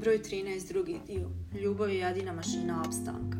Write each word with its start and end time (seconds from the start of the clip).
Broj 0.00 0.18
13, 0.22 0.68
drugi 0.68 1.00
dio. 1.06 1.28
Ljubav 1.60 1.90
je 1.90 1.98
jedina 1.98 2.32
mašina 2.32 2.82
opstanka. 2.86 3.38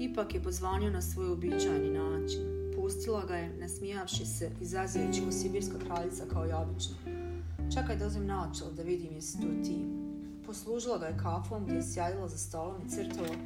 Ipak 0.00 0.34
je 0.34 0.42
pozvanio 0.42 0.90
na 0.90 1.02
svoj 1.02 1.32
običajni 1.32 1.90
način. 1.90 2.40
Pustila 2.76 3.24
ga 3.26 3.36
je, 3.36 3.56
nasmijavši 3.58 4.26
se, 4.26 4.50
izazivajući 4.60 5.20
ko 5.24 5.32
sibirska 5.32 5.78
kraljica 5.78 6.24
kao 6.32 6.46
i 6.46 6.52
obično. 6.52 6.96
Čekaj 7.74 7.96
da 7.96 8.06
uzmem 8.06 8.26
naočal 8.26 8.72
da 8.76 8.82
vidim 8.82 9.12
jesi 9.12 9.40
to 9.40 9.46
ti. 9.64 9.76
Poslužila 10.46 10.98
ga 10.98 11.06
je 11.06 11.18
kafom 11.22 11.64
gdje 11.64 11.74
je 11.74 11.82
sjedila 11.82 12.28
za 12.28 12.38
stolom 12.38 12.76
i 12.86 12.90
crtala, 12.90 13.36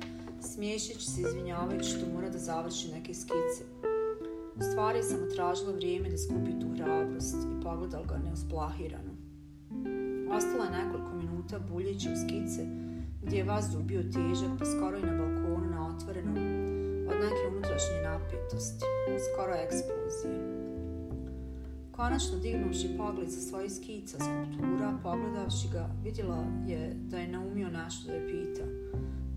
smiješeći 0.40 1.10
se 1.10 1.20
izvinjavajući 1.20 1.90
što 1.90 2.12
mora 2.14 2.28
da 2.28 2.38
završi 2.38 2.92
neke 2.92 3.14
skice. 3.14 3.64
U 4.56 4.62
stvari 4.62 5.02
sam 5.02 5.30
tražila 5.34 5.72
vrijeme 5.72 6.10
da 6.10 6.18
skupi 6.18 6.60
tu 6.60 6.66
hrabrost 6.76 7.36
i 7.36 7.62
pogledala 7.62 8.06
ga 8.06 8.18
neusplahirano. 8.18 9.10
Ostala 10.36 10.64
je 10.64 10.84
nekoliko 10.84 11.19
minuta 11.50 11.72
buljeći 11.72 12.08
u 12.12 12.16
skice, 12.16 12.66
gdje 13.22 13.36
je 13.36 13.44
vazduh 13.44 13.82
bio 13.82 14.02
težak, 14.02 14.58
pa 14.58 14.64
skoro 14.64 14.98
i 14.98 15.02
na 15.02 15.12
balkonu 15.18 15.70
na 15.70 15.88
otvorenom, 15.88 16.36
od 17.10 17.16
neke 17.24 17.42
unutrašnje 17.50 17.98
napetosti, 18.02 18.84
skoro 19.26 19.52
eksplozije. 19.54 20.38
Konačno 21.92 22.38
dignuši 22.38 22.96
pogled 22.98 23.32
sa 23.32 23.40
svojih 23.40 23.72
skica 23.72 24.16
skulptura, 24.18 24.98
pogledavši 25.02 25.68
ga, 25.72 25.90
vidjela 26.04 26.44
je 26.66 26.94
da 26.94 27.18
je 27.18 27.28
naumio 27.28 27.70
nešto 27.70 28.06
da 28.06 28.14
je 28.14 28.26
pita. 28.26 28.64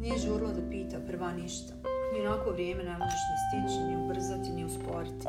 Nije 0.02 0.18
žurla 0.18 0.54
da 0.54 0.70
pita 0.70 0.98
prva 1.08 1.32
ništa. 1.34 1.74
Ni 2.14 2.28
onako 2.28 2.52
vrijeme 2.52 2.84
ne 2.84 2.98
možeš 2.98 3.24
ni 3.30 3.38
stići, 3.46 3.80
ni 3.88 3.96
ubrzati, 4.06 4.50
ni 4.50 4.66
usporiti. 4.66 5.28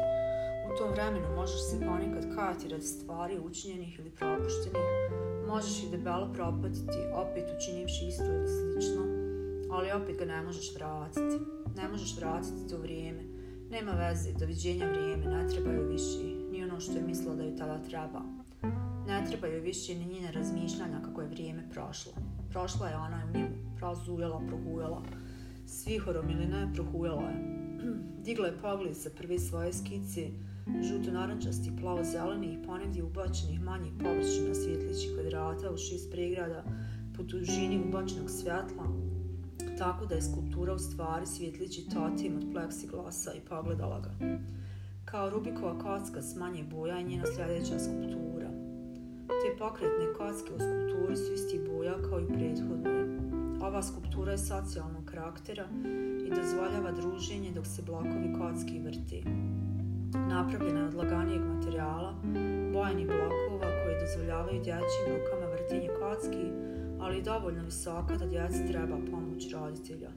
U 0.69 0.78
tom 0.78 0.91
vremenu 0.91 1.37
možeš 1.37 1.61
se 1.70 1.87
ponekad 1.87 2.34
kajati 2.34 2.69
radi 2.69 2.83
stvari 2.83 3.39
učinjenih 3.39 3.98
ili 3.98 4.11
propuštenih, 4.11 4.83
možeš 5.48 5.83
i 5.83 5.91
debelo 5.91 6.33
propatiti, 6.33 6.98
opet 7.14 7.45
učinivši 7.56 8.06
isto 8.09 8.25
ili 8.25 8.48
slično, 8.48 9.03
ali 9.70 9.92
opet 9.92 10.19
ga 10.19 10.25
ne 10.25 10.42
možeš 10.42 10.75
vratiti. 10.75 11.39
Ne 11.77 11.89
možeš 11.89 12.17
vratiti 12.17 12.69
to 12.70 12.78
vrijeme. 12.78 13.23
Nema 13.70 13.92
veze, 13.92 14.33
doviđenja 14.33 14.87
vrijeme, 14.87 15.27
ne 15.27 15.48
treba 15.48 15.70
joj 15.70 15.87
više, 15.87 16.25
ni 16.53 16.65
ono 16.65 16.81
što 16.81 16.92
je 16.92 17.03
mislila 17.03 17.34
da 17.34 17.42
joj 17.42 17.56
tada 17.56 17.83
treba. 17.83 18.22
Ne 19.06 19.25
treba 19.28 19.47
joj 19.47 19.61
više 19.61 19.95
ni 19.95 20.05
njene 20.05 20.33
razmišljanja 20.33 21.00
kako 21.05 21.20
je 21.20 21.28
vrijeme 21.28 21.70
prošlo. 21.70 22.12
Prošla 22.50 22.89
je 22.89 22.97
ona 22.97 23.22
u 23.28 23.37
njemu, 23.37 23.55
prozujela, 23.77 24.42
prohujala. 24.48 25.03
Svihorom 25.67 26.31
ili 26.31 26.47
ne, 26.47 26.70
prohujala 26.75 27.22
je. 27.22 27.64
Digla 28.25 28.47
je 28.47 28.59
pogled 28.63 28.97
sa 28.97 29.11
prve 29.11 29.39
svoje 29.39 29.73
skice, 29.73 30.29
žuto-narančasti, 30.67 31.73
plavo-zeleni 31.81 32.47
i 32.47 32.67
ponegdje 32.67 33.03
ubačenih 33.03 33.61
manjih 33.61 33.93
površina 33.99 34.55
svjetlići 34.55 35.09
kvadrata 35.15 35.71
u 35.71 35.77
šest 35.77 36.11
pregrada 36.11 36.65
po 37.17 37.23
dužini 37.23 37.85
ubačenog 37.89 38.31
svjetla, 38.31 38.87
tako 39.79 40.07
da 40.07 40.15
je 40.15 40.23
skulptura 40.23 40.75
u 40.75 40.79
stvari 40.79 41.27
svjetlići 41.27 41.89
totim 41.95 42.37
od 42.37 42.45
pleksiglasa 42.53 43.33
i 43.35 43.41
pogledala 43.41 44.01
ga. 44.01 44.39
Kao 45.05 45.31
Rubikova 45.31 45.79
kocka 45.79 46.23
s 46.23 46.37
manje 46.37 46.65
boja 46.65 46.97
je 46.97 47.05
njena 47.05 47.25
sljedeća 47.27 47.79
skulptura. 47.79 48.49
Te 49.27 49.59
pokretne 49.59 50.07
kocke 50.17 50.53
u 50.55 50.59
skulpturi 50.59 51.17
su 51.17 51.33
isti 51.33 51.53
Ova 53.75 53.83
skulptura 53.83 54.33
je 54.33 54.39
socijalnog 54.39 55.05
karaktera 55.05 55.64
i 56.27 56.30
dozvoljava 56.30 56.92
druženje 56.92 57.50
dok 57.55 57.67
se 57.67 57.83
blokovi 57.83 58.34
kocki 58.39 58.78
vrti 58.78 59.25
napravljena 60.28 60.81
je 60.81 60.86
od 60.86 60.94
laganijeg 60.94 61.42
materijala, 61.55 62.14
bojani 62.72 63.05
blokova 63.05 63.69
koji 63.84 64.00
dozvoljavaju 64.00 64.62
dječjim 64.62 65.05
rukama 65.06 65.47
vrtinje 65.53 65.89
kocki, 66.00 66.47
ali 67.00 67.19
i 67.19 67.22
dovoljno 67.22 67.64
visoka 67.64 68.16
da 68.16 68.27
djeci 68.27 68.66
treba 68.66 68.97
pomoć 69.11 69.53
roditelja. 69.53 70.10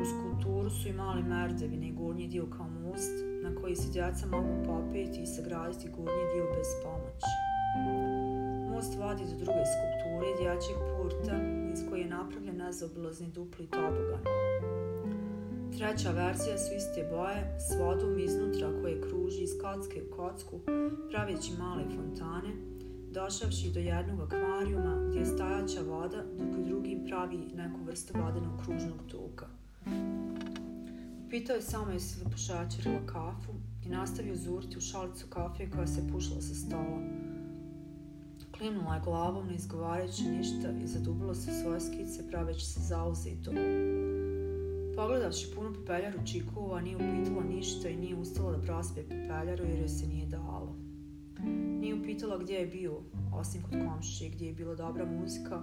U 0.00 0.04
skulpturu 0.04 0.70
su 0.70 0.88
i 0.88 0.92
mali 0.92 1.22
merdevine 1.22 1.88
i 1.88 1.92
gornji 1.92 2.28
dio 2.28 2.46
kao 2.56 2.68
most 2.68 3.16
na 3.42 3.54
koji 3.60 3.76
se 3.76 3.92
djeca 3.92 4.26
mogu 4.26 4.54
popeti 4.66 5.20
i 5.22 5.26
sagraditi 5.26 5.88
gornji 5.96 6.24
dio 6.34 6.44
bez 6.56 6.68
pomoći. 6.84 7.32
Most 8.70 8.98
vodi 8.98 9.24
do 9.30 9.36
druge 9.44 9.64
skulpture 9.72 10.28
dječjeg 10.40 10.78
purta 10.96 11.59
iz 11.72 11.80
koje 11.88 12.00
je 12.00 12.08
napravljen 12.08 12.56
nezaobilazni 12.56 13.30
dupli 13.30 13.66
tobogan. 13.66 14.22
Treća 15.78 16.10
verzija 16.10 16.58
su 16.58 16.74
iste 16.76 17.08
boje 17.10 17.58
s 17.58 17.78
vodom 17.78 18.18
iznutra 18.18 18.68
koje 18.82 19.00
kruži 19.00 19.42
iz 19.42 19.50
kocke 19.62 20.02
u 20.02 20.16
kocku, 20.16 20.60
praveći 21.10 21.52
male 21.58 21.84
fontane, 21.96 22.52
došavši 23.12 23.70
do 23.74 23.80
jednog 23.80 24.20
akvarijuma 24.20 25.06
gdje 25.08 25.18
je 25.18 25.26
stajaća 25.26 25.80
voda, 25.80 26.24
dok 26.38 26.58
u 26.58 26.68
drugim 26.68 27.04
pravi 27.06 27.38
neku 27.38 27.84
vrstu 27.86 28.12
vodenog 28.18 28.60
kružnog 28.64 29.00
toka. 29.10 29.46
Pitao 31.30 31.56
je 31.56 31.62
samo 31.62 31.90
jesi 31.90 32.24
li 32.24 32.30
pošačerila 32.30 33.06
kafu 33.06 33.52
i 33.86 33.88
nastavio 33.88 34.36
zuriti 34.36 34.78
u 34.78 34.80
šalicu 34.80 35.26
kafe 35.30 35.70
koja 35.70 35.86
se 35.86 36.08
pušila 36.12 36.40
sa 36.40 36.54
stola. 36.54 37.29
Klimnula 38.60 38.94
je 38.94 39.00
glavom 39.04 39.46
ne 39.46 39.54
izgovarajući 39.54 40.22
ništa 40.24 40.70
i 40.84 40.86
zadubila 40.86 41.34
se 41.34 41.50
svoje 41.62 41.80
skice 41.80 42.28
praveći 42.30 42.66
se 42.66 42.80
zauzito. 42.80 43.50
Pogledavši 44.96 45.50
punu 45.54 45.74
pepeljaru 45.74 46.18
čikova, 46.32 46.80
nije 46.80 46.96
upitala 46.96 47.44
ništa 47.44 47.88
i 47.88 47.96
nije 47.96 48.16
ustala 48.16 48.52
da 48.52 48.62
prospe 48.62 49.02
pepeljaru 49.02 49.64
jer 49.64 49.78
joj 49.78 49.88
se 49.88 50.06
nije 50.06 50.26
dalo. 50.26 50.76
Nije 51.80 51.94
upitala 51.94 52.38
gdje 52.38 52.54
je 52.54 52.66
bio, 52.66 53.00
osim 53.34 53.62
kod 53.62 53.72
komšije, 53.88 54.30
gdje 54.30 54.46
je 54.46 54.52
bila 54.52 54.74
dobra 54.74 55.04
muzika, 55.04 55.62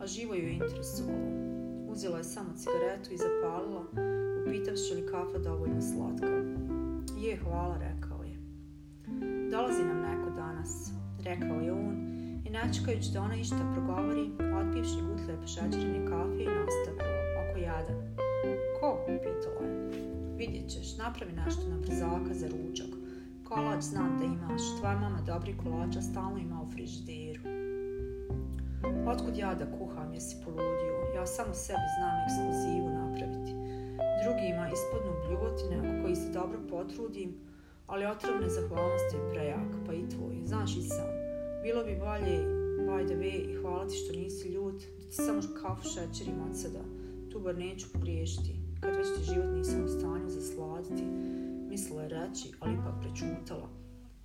a 0.00 0.06
živo 0.06 0.34
ju 0.34 0.42
je 0.42 0.54
interesovalo. 0.54 1.28
Uzela 1.88 2.18
je 2.18 2.24
samo 2.24 2.48
cigaretu 2.56 3.14
i 3.14 3.16
zapalila, 3.16 3.84
upitavši 4.46 4.94
li 4.94 5.06
kafa 5.06 5.38
dovoljno 5.38 5.80
slatka. 5.80 6.26
Je, 7.18 7.36
hvala, 7.36 7.78
rekao 7.78 8.22
je. 8.22 8.38
Dolazi 9.50 9.84
nam 9.84 10.00
neko 10.00 10.30
danas, 10.30 10.90
rekao 11.24 11.60
je 11.60 11.72
on, 11.72 12.15
i 12.66 12.68
nečekajući 12.68 13.12
da 13.12 13.22
ona 13.22 13.36
išta 13.36 13.72
progovori, 13.74 14.30
otpivši 14.60 14.98
gutle 15.08 15.40
pešećerine 15.40 16.06
kafe 16.10 16.42
i 16.42 16.54
nastavio, 16.58 17.16
oko 17.40 17.58
jadan. 17.58 17.98
Ko? 18.80 18.98
pitala 19.06 19.62
je. 19.66 19.74
Vidjet 20.36 20.70
ćeš, 20.70 20.96
napravi 20.96 21.32
nešto 21.32 21.62
na 21.68 21.76
brzaka 21.76 22.34
za 22.34 22.46
ručak. 22.48 22.90
Kolač 23.44 23.82
znam 23.82 24.18
da 24.18 24.24
imaš, 24.24 24.62
tvoja 24.78 24.98
mama 24.98 25.20
dobri 25.26 25.54
kolača 25.62 26.02
stalno 26.02 26.38
ima 26.38 26.62
u 26.62 26.70
frižideru. 26.72 27.40
Otkud 29.06 29.36
ja 29.36 29.54
da 29.54 29.66
kuham, 29.78 30.14
jesi 30.14 30.36
poludio? 30.44 30.94
Ja 31.16 31.26
samo 31.26 31.54
sebi 31.54 31.88
znam 31.98 32.14
ekskluzivu 32.24 32.88
napraviti. 33.00 33.52
Drugima 34.22 34.70
ispodnu 34.74 35.12
bljuvotine 35.26 35.76
ako 35.78 36.02
koji 36.02 36.16
se 36.16 36.32
dobro 36.32 36.58
potrudim, 36.70 37.30
ali 37.86 38.06
otrovne 38.06 38.48
zahvalnosti 38.48 39.16
je 39.16 39.30
prejak, 39.32 39.70
pa 39.86 39.92
i 39.92 40.08
tvoj. 40.08 40.36
Znaš 40.44 40.76
i 40.76 40.82
sam. 40.82 41.10
Bilo 41.62 41.84
bi 41.84 41.96
bolje, 41.96 42.55
by 42.86 43.06
the 43.06 43.14
way, 43.14 43.60
hvala 43.60 43.88
ti 43.88 43.94
što 43.96 44.12
nisi 44.12 44.48
ljut, 44.48 44.82
da 44.98 45.06
ti 45.08 45.12
samo 45.12 45.40
kafu 45.62 45.88
šećerim 45.88 46.40
od 46.50 46.60
sada. 46.60 46.84
Tu 47.32 47.40
bar 47.40 47.58
neću 47.58 47.86
pogriješiti 47.92 48.54
kad 48.80 48.96
već 48.96 49.06
ti 49.16 49.24
život 49.24 49.56
nisam 49.56 49.84
u 49.84 49.88
stanju 49.88 50.28
zasladiti, 50.28 51.04
mislila 51.68 52.02
je 52.02 52.08
reći, 52.08 52.52
ali 52.60 52.74
ipak 52.74 52.94
prečutala. 53.00 53.68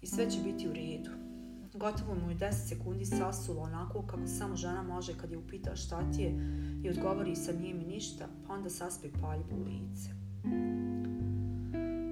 I 0.02 0.08
sve 0.08 0.32
će 0.32 0.38
biti 0.44 0.68
u 0.68 0.74
redu. 0.74 1.10
Gotovo 1.74 2.16
mu 2.16 2.30
je 2.30 2.38
10 2.38 2.52
sekundi 2.52 3.06
sasulo 3.06 3.62
onako 3.62 4.02
kako 4.02 4.28
samo 4.28 4.56
žena 4.56 4.84
može 4.84 5.18
kad 5.18 5.32
je 5.32 5.38
upita 5.38 5.76
šta 5.76 6.12
ti 6.12 6.22
je 6.22 6.34
i 6.84 6.90
odgovori 6.90 7.36
sa 7.36 7.52
nije 7.52 7.74
mi 7.74 7.84
ništa, 7.84 8.28
pa 8.48 8.54
onda 8.54 8.70
saspe 8.70 9.08
paljbu 9.22 9.56
u 9.56 9.64
lice. 9.64 10.10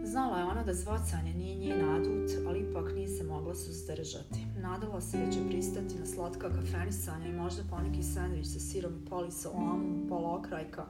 Znala 0.09 0.37
je 0.37 0.45
ona 0.45 0.63
da 0.63 0.73
zvacanje 0.73 1.33
nije 1.33 1.55
njen 1.55 1.89
adut, 1.89 2.29
ali 2.47 2.59
ipak 2.59 2.93
nije 2.95 3.07
se 3.07 3.23
mogla 3.23 3.55
suzdržati. 3.55 4.45
Nadala 4.61 5.01
se 5.01 5.17
da 5.17 5.31
će 5.31 5.39
pristati 5.49 5.99
na 5.99 6.05
slatka 6.05 6.49
kafenisanja 6.49 7.27
i 7.27 7.33
možda 7.33 7.63
poneki 7.69 8.03
sandvič 8.03 8.47
sa 8.47 8.59
sirom 8.59 8.93
i 8.93 10.07
pola 10.09 10.35
okrajka, 10.35 10.85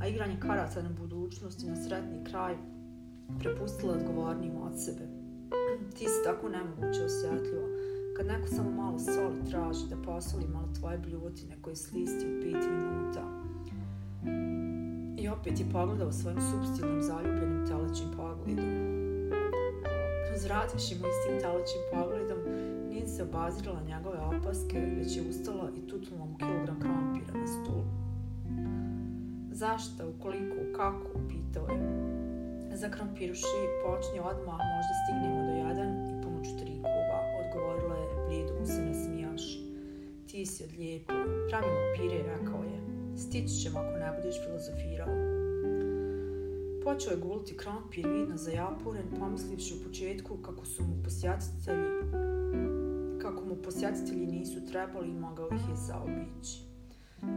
a 0.00 0.06
igranje 0.06 0.36
karata 0.40 0.82
na 0.82 0.88
budućnosti 1.00 1.66
na 1.66 1.76
sretni 1.76 2.24
kraj 2.30 2.54
prepustila 3.40 3.92
odgovornijim 3.92 4.56
od 4.56 4.84
sebe. 4.84 5.08
Ti 5.98 6.04
si 6.04 6.24
tako 6.24 6.48
nemoguće 6.48 7.04
osjetljiva. 7.04 7.66
Kad 8.16 8.26
neko 8.26 8.48
samo 8.48 8.70
malo 8.70 8.98
soli 8.98 9.50
traži 9.50 9.88
da 9.90 9.96
posoli 10.02 10.48
malo 10.48 10.68
tvoje 10.78 10.98
bljuvotine 10.98 11.56
koje 11.62 11.76
slisti 11.76 12.26
u 12.26 12.40
pet 12.42 12.64
minuta. 12.70 13.46
I 15.18 15.28
opet 15.28 15.60
je 15.60 15.66
pogledao 15.72 16.12
svojim 16.12 16.40
substilnim 16.40 17.02
zaljubljenim 17.02 17.66
telećim 17.66 18.06
pogledom. 18.16 18.35
Uzvrativši 20.34 20.94
mu 20.94 21.06
istim 21.08 21.40
telećim 21.40 21.82
pogledom, 21.92 22.38
nije 22.88 23.06
se 23.06 23.22
obazirala 23.22 23.80
njegove 23.82 24.18
opaske, 24.18 24.78
već 24.98 25.16
je 25.16 25.22
ustala 25.30 25.70
i 25.76 25.86
tutnula 25.88 26.24
mu 26.24 26.36
kilogram 26.38 26.80
krompira 26.80 27.40
na 27.40 27.46
stolu. 27.46 27.84
Zašto, 29.50 30.08
ukoliko, 30.08 30.56
kako, 30.76 31.10
pitao 31.28 31.66
je. 31.68 31.80
Za 32.76 32.88
krompiruši 32.90 33.62
počni 33.84 34.18
odmah, 34.30 34.60
možda 34.74 34.94
stignemo 35.02 35.40
do 35.48 35.54
jadan 35.64 35.90
i 36.10 36.22
pomoću 36.22 36.50
trikova, 36.58 37.18
odgovorila 37.40 37.96
je 37.96 38.26
blijedo 38.26 38.52
mu 38.60 38.66
se 38.66 38.84
nasmijaši. 38.84 39.58
Ti 40.26 40.46
si 40.46 40.64
odlijepo, 40.64 41.12
Pravimo 41.48 41.80
pire, 41.96 42.18
rekao 42.22 42.62
je. 42.64 42.78
Stići 43.16 43.54
ćemo 43.62 43.78
ako 43.78 43.98
ne 43.98 44.12
budeš 44.16 44.36
filozofirao. 44.44 45.35
Počeo 46.86 47.10
je 47.10 47.16
guliti 47.16 47.56
krompir 47.56 48.08
vidno 48.08 48.36
za 48.36 48.50
japuren, 48.50 49.04
pomislivši 49.18 49.74
u 49.74 49.84
početku 49.84 50.36
kako 50.36 50.66
su 50.66 50.82
mu 50.82 51.02
posjetitelji 51.04 51.88
kako 53.22 53.44
mu 53.44 53.56
posjetitelji 53.62 54.26
nisu 54.26 54.66
trebali 54.70 55.08
i 55.08 55.20
mogao 55.20 55.48
ih 55.48 55.68
je 55.68 55.76
zaobići. 55.76 56.62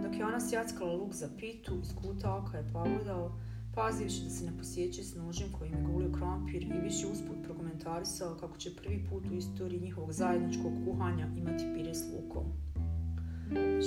Dok 0.03 0.19
je 0.19 0.25
ona 0.25 0.39
sjackala 0.39 0.93
luk 0.93 1.13
za 1.13 1.29
pitu, 1.37 1.79
iz 1.81 1.95
kuta 2.01 2.35
oka 2.35 2.57
je 2.57 2.69
pogledao, 2.73 3.39
pazivši 3.75 4.23
da 4.23 4.29
se 4.29 4.45
ne 4.45 4.57
posjeće 4.57 5.03
s 5.03 5.15
nožem 5.15 5.51
kojim 5.59 5.73
je 5.73 5.83
gulio 5.91 6.11
krompir 6.11 6.63
i 6.63 6.81
više 6.83 7.07
usput 7.07 7.37
prokomentarisao 7.43 8.37
kako 8.39 8.57
će 8.57 8.75
prvi 8.75 9.07
put 9.09 9.23
u 9.31 9.33
istoriji 9.33 9.81
njihovog 9.81 10.11
zajedničkog 10.11 10.73
kuhanja 10.85 11.27
imati 11.37 11.63
pire 11.75 11.93
s 11.93 12.03
lukom. 12.13 12.68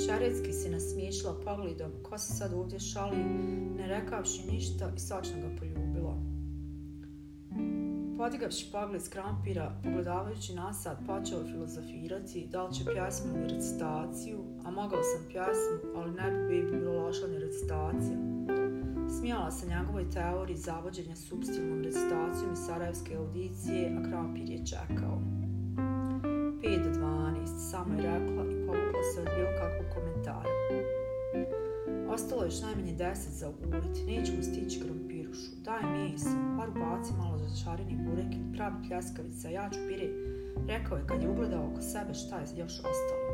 Šarecki 0.06 0.52
se 0.52 0.70
nasmiješila 0.70 1.40
pogledom 1.44 1.90
ko 2.02 2.18
se 2.18 2.32
sad 2.32 2.52
ovdje 2.52 2.80
šali, 2.80 3.16
ne 3.76 3.86
rekavši 3.86 4.50
ništa 4.52 4.92
i 4.96 5.00
sočno 5.00 5.40
ga 5.40 5.56
poljubila. 5.58 6.16
Podigavši 8.18 8.68
pogled 8.72 9.02
s 9.02 9.08
krampira, 9.08 9.80
pogledavajući 9.84 10.54
nasad, 10.54 10.96
počeo 11.06 11.44
filozofirati 11.44 12.48
da 12.52 12.64
li 12.64 12.74
će 12.74 12.84
pjesmu 12.84 13.32
ili 13.36 13.54
recitaciju, 13.54 14.38
a 14.64 14.70
mogao 14.70 15.02
sam 15.02 15.26
pjesmu, 15.28 15.92
ali 15.96 16.12
ne 16.12 16.46
bi 16.48 16.70
bilo 16.70 16.92
loša 16.92 17.26
ni 17.26 17.38
recitacija. 17.38 18.18
Smijala 19.18 19.50
se 19.50 19.68
njegovoj 19.68 20.10
teoriji 20.10 20.56
zavođenja 20.56 21.16
substilnom 21.16 21.82
recitacijom 21.82 22.52
iz 22.52 22.58
Sarajevske 22.66 23.16
audicije, 23.16 23.96
a 23.98 24.08
krampir 24.08 24.50
je 24.50 24.66
čekao. 24.66 25.18
5 26.62 26.84
do 26.84 27.00
12, 27.00 27.70
samo 27.70 27.94
je 27.94 28.02
rekla 28.02 28.51
se 29.02 29.20
od 29.20 29.28
bilo 29.36 29.50
kakvog 29.60 29.88
komentara. 29.94 30.52
Ostalo 32.14 32.42
je 32.42 32.46
još 32.46 32.60
najmanje 32.60 32.92
deset 32.92 33.32
za 33.32 33.48
uguliti, 33.48 34.04
nećemo 34.06 34.42
stići 34.42 34.80
krompirušu. 34.80 35.50
Daj 35.64 35.82
meso, 35.94 36.36
bar 36.58 36.68
ubaci 36.68 37.12
malo 37.18 37.38
začareni 37.38 37.96
burek 38.04 38.32
ili 38.34 38.52
pravi 38.56 38.74
pljeskavica, 38.88 39.48
ja 39.48 39.70
ću 39.72 39.78
pire, 39.88 40.08
rekao 40.68 40.96
je 40.96 41.06
kad 41.06 41.22
je 41.22 41.30
ugledao 41.30 41.68
oko 41.70 41.82
sebe 41.82 42.14
šta 42.14 42.36
je 42.36 42.46
još 42.62 42.72
ostalo. 42.78 43.28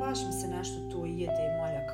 Baš 0.00 0.18
mi 0.26 0.32
se 0.32 0.48
nešto 0.48 0.78
tu 0.90 1.06
jede, 1.06 1.46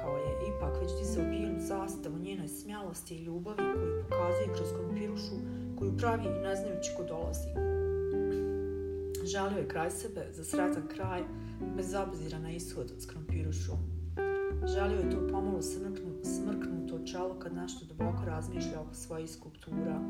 kao 0.02 0.16
je, 0.16 0.32
ipak 0.50 0.82
već 0.82 0.90
ti 0.98 1.04
se 1.04 1.20
u 1.20 1.40
zastavu 1.60 2.18
njenoj 2.18 2.48
smjalosti 2.48 3.14
i 3.14 3.24
ljubavi 3.24 3.56
koju 3.56 4.04
pokazuje 4.08 4.54
kroz 4.56 4.68
krompirušu 4.72 5.34
koju 5.78 5.96
pravi 5.96 6.24
i 6.24 6.42
ne 6.42 6.56
znajući 6.56 6.90
ko 6.96 7.02
dolazi. 7.02 7.69
Žalio 9.32 9.59
je 9.59 9.69
kraj 9.69 9.91
sebe 9.91 10.27
za 10.32 10.44
sretan 10.44 10.88
kraj, 10.94 11.23
bez 11.77 11.94
obzira 11.94 12.38
na 12.38 12.50
ishod 12.50 12.93
s 12.99 13.06
krompirušom. 13.06 13.79
Želio 14.67 14.99
je 14.99 15.11
to 15.11 15.29
pomalo 15.32 15.62
smrknuto 16.23 17.06
čelo 17.06 17.38
kad 17.38 17.55
nešto 17.55 17.85
duboko 17.85 18.25
razmišlja 18.27 18.81
oko 18.81 18.94
svojih 18.94 19.31
skulptura. 19.31 20.00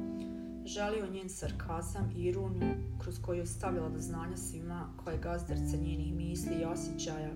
Želio 0.64 1.10
njen 1.12 1.28
sarkazam 1.28 2.10
i 2.16 2.22
ironiju 2.22 2.74
kroz 3.02 3.18
koju 3.22 3.38
je 3.38 3.46
stavila 3.46 3.88
do 3.88 3.98
znanja 3.98 4.36
svima 4.36 4.88
koja 5.04 5.14
je 5.14 5.20
gazdarca 5.20 5.76
njenih 5.76 6.14
misli 6.14 6.54
i 6.60 6.64
osjećaja 6.64 7.32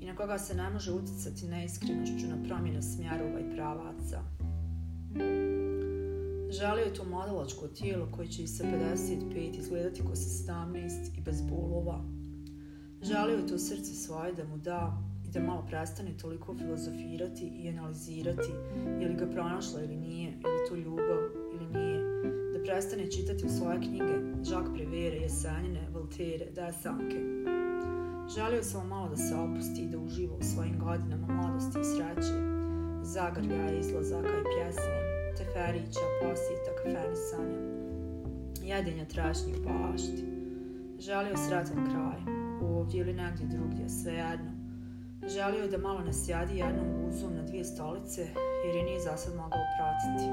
i 0.00 0.06
na 0.06 0.16
koga 0.16 0.38
se 0.38 0.54
ne 0.54 0.70
može 0.70 0.92
utjecati 0.92 1.46
neiskrenošću 1.46 2.26
na 2.26 2.48
promjene 2.48 2.82
smjerova 2.82 3.40
i 3.40 3.54
pravaca. 3.54 4.22
Želio 6.50 6.84
je 6.84 6.94
to 6.94 7.04
modelačko 7.04 7.68
tijelo 7.68 8.08
koje 8.16 8.28
će 8.28 8.42
i 8.42 8.46
sa 8.46 8.64
55 8.64 9.58
izgledati 9.58 10.02
ko 10.02 10.16
sa 10.16 10.52
17 10.52 11.18
i 11.18 11.20
bez 11.20 11.42
bolova. 11.42 12.04
Želio 13.02 13.36
je 13.36 13.46
to 13.46 13.58
srce 13.58 13.94
svoje 13.94 14.32
da 14.32 14.44
mu 14.44 14.56
da 14.56 15.02
i 15.28 15.30
da 15.30 15.40
malo 15.40 15.66
prestane 15.68 16.16
toliko 16.16 16.54
filozofirati 16.54 17.46
i 17.46 17.68
analizirati 17.68 18.52
je 19.00 19.08
li 19.08 19.14
ga 19.14 19.26
pronašla 19.26 19.82
ili 19.82 19.96
nije, 19.96 20.28
ili 20.28 20.68
to 20.68 20.74
ljubav 20.74 21.18
ili 21.54 21.80
nije, 21.80 22.00
da 22.52 22.62
prestane 22.64 23.10
čitati 23.10 23.46
u 23.46 23.48
svoje 23.48 23.80
knjige 23.80 24.14
Jacques 24.50 24.72
Prévert, 24.74 25.22
Jesenjine, 25.22 25.88
Desanke. 26.54 27.20
Želio 28.34 28.62
sam 28.62 28.88
malo 28.88 29.08
da 29.08 29.16
se 29.16 29.34
opusti 29.34 29.82
i 29.82 29.88
da 29.88 29.98
uživa 29.98 30.34
u 30.34 30.42
svojim 30.42 30.78
godinama 30.78 31.26
mladosti 31.26 31.78
i 31.80 31.84
sreće, 31.84 32.34
zagrljaja, 33.02 33.78
izlazaka 33.78 34.28
i 34.28 34.44
pjesme, 34.56 35.17
teferića, 35.48 36.00
posjeta, 36.22 36.70
kafenisanja, 36.76 37.58
jedenja 38.62 39.04
trašnjih 39.04 39.56
pašti. 39.64 40.24
Želio 40.98 41.36
sretan 41.36 41.90
kraj, 41.90 42.34
ovdje 42.62 43.00
ili 43.00 43.14
negdje 43.14 43.46
drugdje, 43.46 43.88
svejedno, 43.88 44.58
Želio 45.26 45.68
da 45.68 45.78
malo 45.78 46.00
ne 46.00 46.12
sjadi 46.12 46.58
jednom 46.58 46.86
guzom 47.04 47.34
na 47.34 47.42
dvije 47.42 47.64
stolice, 47.64 48.26
jer 48.66 48.74
je 48.76 48.82
nije 48.82 49.00
zasad 49.00 49.34
mogao 49.34 49.60
pratiti. 49.78 50.30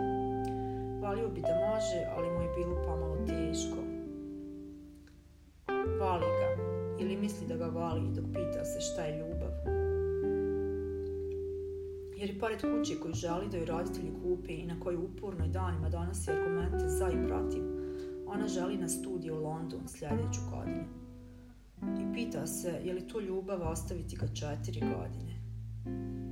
Valio 1.02 1.30
bi 1.30 1.42
da 1.42 1.56
može, 1.70 2.00
ali 2.16 2.30
mu 2.32 2.42
je 2.42 2.50
bilo 2.58 2.84
pomalo 2.86 3.16
teško. 3.16 3.78
Vali 6.00 6.26
ga, 6.26 6.64
ili 7.00 7.18
misli 7.18 7.48
da 7.48 7.56
ga 7.56 7.66
vali 7.66 8.12
dok 8.16 8.26
pita 8.26 8.66
se 8.66 8.82
šta 8.82 9.02
je 9.02 9.18
ljubav. 9.18 9.45
Jer 12.18 12.30
i 12.30 12.40
pored 12.40 12.62
kuće 12.62 13.00
koju 13.00 13.14
želi 13.14 13.50
da 13.52 13.58
joj 13.58 13.66
roditelji 13.66 14.12
kupe 14.24 14.54
i 14.54 14.66
na 14.66 14.80
koju 14.80 15.02
uporno 15.04 15.46
i 15.46 15.50
danima 15.50 15.90
donosi 15.90 16.32
argumente 16.32 16.90
za 16.90 17.10
i 17.10 17.28
protiv, 17.28 17.64
ona 18.28 18.48
želi 18.48 18.78
na 18.78 18.88
studiju 18.88 19.36
u 19.36 19.44
London 19.44 19.88
sljedeću 19.88 20.40
godinu 20.52 21.06
i 21.82 22.14
pita 22.14 22.48
se 22.48 22.82
je 22.84 22.94
li 22.94 23.08
to 23.08 23.20
ljubav 23.20 23.72
ostaviti 23.72 24.16
ga 24.16 24.28
četiri 24.28 24.80
godine. 24.80 25.36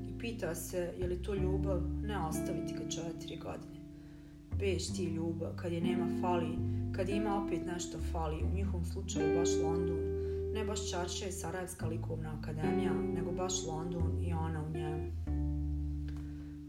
I 0.09 0.19
pita 0.19 0.55
se 0.55 0.93
je 0.99 1.07
li 1.07 1.21
to 1.21 1.35
ljubav 1.35 1.81
ne 2.03 2.25
ostaviti 2.27 2.73
ga 2.73 2.89
četiri 2.89 3.37
godine. 3.37 3.79
Beš 4.59 4.93
ti 4.93 5.03
ljubav, 5.03 5.55
kad 5.55 5.71
je 5.71 5.81
nema 5.81 6.07
fali, 6.21 6.57
kad 6.95 7.09
ima 7.09 7.43
opet 7.43 7.65
nešto 7.65 7.97
fali, 8.11 8.43
u 8.43 8.55
njihovom 8.55 8.85
slučaju 8.85 9.39
baš 9.39 9.49
London, 9.63 9.99
ne 10.53 10.65
baš 10.65 10.91
Čarša 10.91 11.27
i 11.27 11.31
Sarajevska 11.31 11.87
likovna 11.87 12.37
akademija, 12.39 12.93
nego 12.93 13.31
baš 13.31 13.53
London 13.67 14.23
i 14.23 14.33
ona 14.33 14.63
u 14.63 14.77
njemu. 14.77 15.22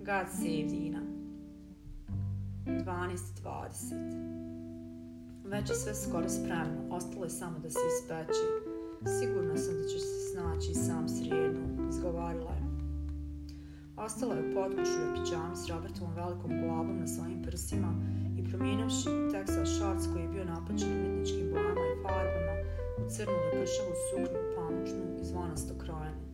God 0.04 0.28
save 0.28 0.68
Dina. 0.68 1.00
12.20 2.66 3.94
Već 5.44 5.70
je 5.70 5.74
sve 5.74 5.94
skoro 5.94 6.28
spremno, 6.28 6.80
ostalo 6.90 7.24
je 7.24 7.30
samo 7.30 7.58
da 7.58 7.70
se 7.70 7.78
ispeči. 7.94 8.46
Sigurna 9.18 9.56
sam 9.56 9.74
da 9.74 9.88
ćeš 9.88 10.00
se 10.00 10.30
snaći 10.32 10.74
sam 10.74 11.08
srijedno, 11.08 11.88
izgovarila 11.88 12.50
je. 12.50 12.64
Ostala 13.96 14.34
je 14.34 14.50
u 14.50 14.54
podgušu 14.54 15.00
u 15.02 15.14
pijami 15.14 15.56
s 15.56 15.68
Robertovom 15.68 16.14
velikom 16.14 16.50
glavom 16.60 17.00
na 17.00 17.06
svojim 17.06 17.42
prsima 17.42 17.94
i 18.38 18.44
promijenavši 18.50 19.08
Texas 19.08 19.78
shorts 19.78 20.06
koji 20.12 20.22
je 20.22 20.28
bio 20.28 20.44
napačen 20.44 20.92
umjetničkim 20.92 21.50
bojama 21.52 21.80
i 21.80 22.02
farbama 22.02 22.54
u 22.98 23.10
crnu 23.10 23.38
lepršavu 23.44 23.94
suknu 24.10 24.40
pamučnu 24.56 25.20
i 25.20 25.24
zvonasto 25.24 25.74
krojenu. 25.78 26.33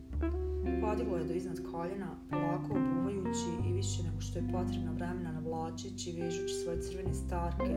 Podiglo 0.91 1.17
je 1.17 1.23
do 1.23 1.33
iznad 1.33 1.59
koljena, 1.71 2.09
polako 2.29 2.69
obuvajući 2.79 3.49
i 3.67 3.73
više 3.73 4.03
nego 4.03 4.21
što 4.21 4.39
je 4.39 4.49
potrebno 4.51 4.91
vremena 4.93 5.31
navlačeći 5.31 6.09
i 6.09 6.21
vežući 6.21 6.53
svoje 6.53 6.81
crvene 6.81 7.13
starke 7.13 7.73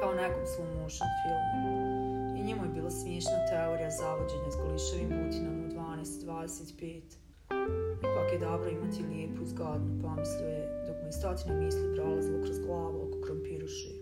kao 0.00 0.12
nekom 0.14 0.44
slow 0.52 0.68
motion 0.82 1.08
filmu 1.20 1.76
i 2.38 2.44
njemu 2.46 2.62
je 2.64 2.74
bila 2.74 2.90
smiješna 2.90 3.46
teorija 3.50 3.90
zavođenja 3.90 4.50
s 4.50 4.56
golišavim 4.62 5.10
butinom 5.18 5.56
u 5.64 5.68
12.25. 5.68 7.02
Ipak 8.06 8.28
je 8.32 8.38
dobro 8.38 8.70
imati 8.70 9.02
lijepu 9.10 9.44
zgodnu, 9.44 10.02
pomislio 10.02 10.48
je, 10.48 10.84
dok 10.86 10.96
mu 11.00 11.06
je 11.08 11.12
stotine 11.12 11.54
misli 11.60 11.94
prolazilo 11.94 12.42
kroz 12.44 12.58
glavu 12.66 12.98
oko 13.06 13.18
krompiruši. 13.26 14.01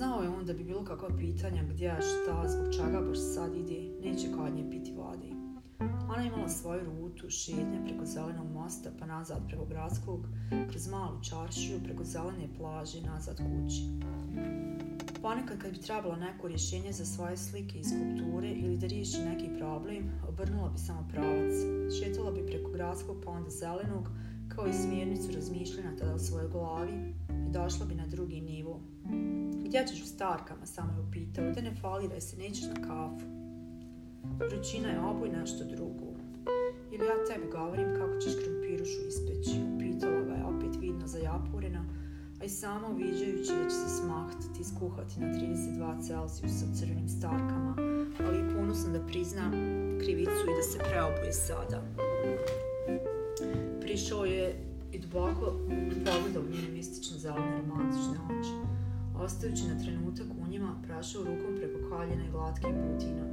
Znao 0.00 0.22
je 0.22 0.28
on 0.28 0.46
da 0.46 0.52
bi 0.52 0.64
bilo 0.64 0.84
kakva 0.84 1.08
pitanja 1.18 1.62
gdje, 1.62 1.96
šta, 2.00 2.48
zbog 2.48 2.66
čega 2.74 3.00
baš 3.00 3.18
sad 3.34 3.54
ide, 3.54 3.80
neće 4.02 4.26
kod 4.36 4.54
nje 4.54 4.70
piti 4.70 4.92
vode. 4.92 5.28
Ona 6.10 6.22
imala 6.26 6.48
svoju 6.48 6.80
rutu, 6.84 7.30
šetnje 7.30 7.80
preko 7.84 8.04
zelenog 8.04 8.46
mosta 8.54 8.90
pa 8.98 9.06
nazad 9.06 9.38
preko 9.48 9.64
gradskog, 9.64 10.20
kroz 10.70 10.88
malu 10.88 11.22
čaršiju, 11.22 11.80
preko 11.84 12.04
zelene 12.04 12.48
plaže 12.58 13.00
nazad 13.00 13.36
kući. 13.36 13.82
Ponekad 15.22 15.58
kad 15.58 15.70
bi 15.70 15.78
trebalo 15.78 16.16
neko 16.16 16.48
rješenje 16.48 16.92
za 16.92 17.04
svoje 17.04 17.36
slike 17.36 17.78
i 17.78 17.84
skulpture 17.84 18.50
ili 18.50 18.78
da 18.78 18.86
riješi 18.86 19.18
neki 19.24 19.48
problem, 19.58 20.10
obrnula 20.28 20.68
bi 20.68 20.78
samo 20.78 21.08
pravac. 21.12 21.54
Šetala 21.98 22.30
bi 22.30 22.46
preko 22.46 22.70
gradskog 22.70 23.16
pa 23.24 23.30
onda 23.30 23.50
zelenog, 23.50 24.08
kao 24.48 24.66
i 24.66 24.72
smjernicu 24.72 25.32
razmišljanja 25.34 25.96
tada 25.98 26.14
u 26.14 26.18
svojoj 26.18 26.48
glavi 26.48 27.14
i 27.48 27.52
došla 27.52 27.86
bi 27.86 27.94
na 27.94 28.06
drugi 28.06 28.40
nivo. 28.40 28.69
Gdje 29.70 29.86
ćeš 29.86 30.02
u 30.02 30.06
starkama, 30.06 30.66
samo 30.66 30.92
je 30.92 31.00
upitao, 31.08 31.50
da 31.50 31.60
ne 31.60 31.74
faliraj 31.80 32.20
se, 32.20 32.36
nećeš 32.36 32.64
na 32.64 32.74
kafu. 32.74 33.26
Vrućina 34.38 34.88
je 34.88 35.00
oboj 35.00 35.28
nešto 35.28 35.64
drugo. 35.64 36.06
Ili 36.92 37.04
ja 37.06 37.24
tebi 37.28 37.46
govorim 37.52 37.94
kako 37.98 38.18
ćeš 38.18 38.32
krompirušu 38.42 39.00
ispeći, 39.08 39.60
upitala 39.74 40.20
ga 40.20 40.34
je 40.34 40.44
opet 40.44 40.80
vidno 40.80 41.06
zapurena, 41.06 41.84
a 42.40 42.44
i 42.44 42.48
sama 42.48 42.88
uviđajući 42.88 43.52
da 43.52 43.64
će 43.70 43.76
se 43.76 43.88
smahtati 44.00 44.60
i 44.60 44.64
skuhati 44.64 45.20
na 45.20 45.26
32 45.26 46.06
Celsijusa 46.06 46.64
u 46.72 46.76
crvenim 46.78 47.08
starkama, 47.08 47.74
ali 48.26 48.38
i 48.38 48.54
ponosna 48.54 48.92
da 48.92 49.06
prizna 49.06 49.50
krivicu 50.00 50.44
i 50.50 50.56
da 50.56 50.62
se 50.62 50.78
preobuje 50.78 51.32
sada. 51.32 51.82
Prišao 53.80 54.24
je 54.24 54.64
i 54.92 54.98
duboko 54.98 55.46
pogledao 56.04 56.42
njene 56.52 56.68
mistične 56.72 57.18
zelene 57.18 57.56
romantične 57.56 58.18
oči, 58.30 58.69
ostajući 59.24 59.64
na 59.70 59.76
trenutak 59.82 60.26
u 60.42 60.50
njima 60.50 60.82
prašao 60.86 61.22
rukom 61.24 61.52
preko 61.56 61.78
kaljena 61.90 62.24
i 62.24 62.30
glatkim 62.30 62.74
putina. 62.82 63.24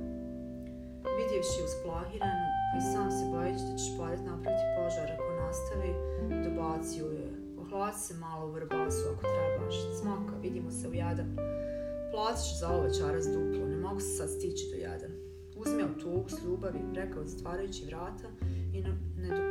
Vidjevši 1.18 1.60
usplahiranu 1.68 2.48
i 2.78 2.80
sam 2.92 3.12
se 3.12 3.24
bojeći 3.34 3.64
da 3.68 3.74
će 3.78 3.86
špadet 3.92 4.24
napraviti 4.32 4.72
požar 4.78 5.08
ako 5.16 5.30
nastavi, 5.44 5.92
dobacio 6.48 7.08
je. 7.20 7.28
Ohladi 7.62 7.98
se 8.06 8.14
malo 8.14 8.48
u 8.48 8.52
vrbasu 8.52 9.04
ako 9.14 9.24
trebaš. 9.34 9.76
Smoka, 10.00 10.34
vidimo 10.42 10.72
se 10.72 10.88
u 10.90 10.94
jadan. 10.94 11.30
Platit 12.12 12.60
za 12.60 12.68
ovo 12.76 12.88
čaras 13.00 13.26
duplo, 13.26 13.68
ne 13.68 13.78
mogu 13.78 14.00
se 14.00 14.12
sad 14.18 14.30
stići 14.30 14.66
do 14.72 14.78
jadan. 14.88 15.12
Uzme 15.62 15.84
autobus 15.84 16.34
ljubavi, 16.46 16.80
rekao 16.94 17.26
zatvarajući 17.26 17.86
vrata 17.86 18.28
i 18.74 18.82
ne 19.22 19.47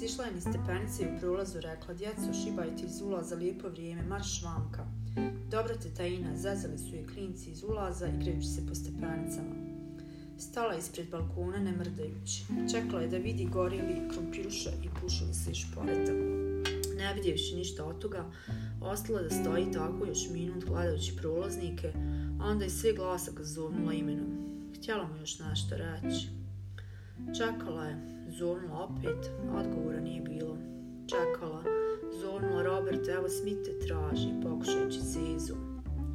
Sišla 0.00 0.24
je 0.24 0.32
ni 0.32 0.40
stepenice 0.40 1.02
i 1.02 1.06
u 1.06 1.18
prolazu 1.20 1.60
rekla, 1.60 1.94
djeco, 1.94 2.32
šibajte 2.44 2.82
iz 2.86 3.00
ulaza 3.00 3.34
lijepo 3.34 3.68
vrijeme, 3.68 4.02
marš 4.02 4.42
vanka. 4.42 4.86
Dobro 5.50 5.74
te 5.82 5.88
tajina, 5.96 6.36
zazali 6.36 6.78
su 6.78 6.94
je 6.94 7.06
klinci 7.06 7.50
iz 7.50 7.62
ulaza 7.64 8.06
igrajući 8.06 8.46
se 8.46 8.66
po 8.66 8.74
stepenicama. 8.74 9.54
Stala 10.38 10.76
ispred 10.76 11.10
balkona 11.10 11.58
ne 11.58 11.72
mrdajući. 11.72 12.44
Čekala 12.72 13.02
je 13.02 13.08
da 13.08 13.16
vidi 13.16 13.44
gorili 13.44 14.08
krompiruša 14.12 14.70
i 14.70 14.88
pušili 15.00 15.34
se 15.34 15.54
šporeta. 15.54 16.12
Ne 16.96 17.14
vidjevši 17.14 17.56
ništa 17.56 17.84
od 17.84 17.98
toga, 17.98 18.30
ostala 18.80 19.22
da 19.22 19.30
stoji 19.30 19.72
tako 19.72 20.06
još 20.06 20.30
minut 20.32 20.64
gledajući 20.64 21.16
prolaznike, 21.16 21.92
a 22.40 22.44
onda 22.46 22.64
je 22.64 22.70
sve 22.70 22.92
glasa 22.92 23.32
ga 23.32 23.44
zovnula 23.44 23.92
imenom. 23.92 24.38
Htjela 24.76 25.08
mu 25.08 25.16
još 25.16 25.38
nešto 25.38 25.76
reći. 25.76 26.28
Čekala 27.38 27.84
je, 27.84 28.19
zovnula 28.30 28.84
opet, 28.84 29.30
odgovora 29.58 30.00
nije 30.00 30.20
bilo. 30.22 30.56
Čekala, 31.06 31.62
zovnula 32.20 32.62
Robert, 32.62 33.08
evo 33.08 33.28
Smite 33.28 33.78
traži, 33.86 34.28
pokušajući 34.42 35.00
Zizu. 35.00 35.54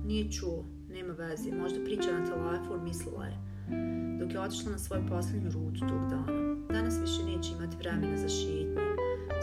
Nije 0.05 0.31
čuo, 0.31 0.65
nema 0.89 1.13
veze, 1.13 1.51
možda 1.51 1.83
priča 1.85 2.19
na 2.19 2.25
telefon, 2.25 2.83
mislila 2.83 3.25
je. 3.25 3.37
Dok 4.19 4.33
je 4.33 4.39
otišla 4.39 4.71
na 4.71 4.77
svoju 4.77 5.03
posljednju 5.09 5.49
rutu 5.51 5.79
tog 5.79 6.01
dana. 6.09 6.55
Danas 6.69 7.01
više 7.01 7.23
neće 7.23 7.49
imati 7.51 7.77
vremena 7.77 8.17
za 8.17 8.29
šetnje, 8.29 8.85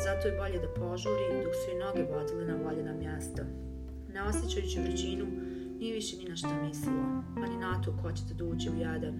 zato 0.04 0.28
je 0.28 0.38
bolje 0.40 0.58
da 0.58 0.74
požuri 0.80 1.42
dok 1.44 1.54
su 1.54 1.66
i 1.70 1.80
noge 1.84 2.12
vodile 2.12 2.44
na 2.44 2.56
voljena 2.64 2.92
mjesta. 2.92 3.42
Ne 4.14 4.22
osjećajući 4.22 4.80
vrućinu, 4.80 5.26
nije 5.78 5.94
više 5.94 6.16
ni 6.16 6.24
na 6.24 6.36
što 6.36 6.48
mislila, 6.66 7.22
pa 7.34 7.46
ni 7.46 7.56
na 7.56 7.82
to 7.82 7.96
ko 8.02 8.12
će 8.12 8.22
da 8.28 8.34
dođe 8.34 8.70
u 8.70 8.80
jadan. 8.80 9.14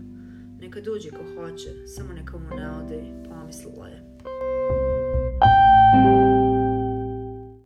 Neka 0.61 0.81
dođe 0.81 1.11
ko 1.11 1.23
hoće, 1.35 1.87
samo 1.87 2.13
neka 2.13 2.39
mu 2.39 2.57
ne 2.57 2.71
ode, 2.71 3.01
pomislila 3.53 3.89
je. 3.89 4.03